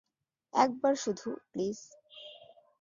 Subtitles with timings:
[0.53, 1.77] একবার শুধু, প্লিজ।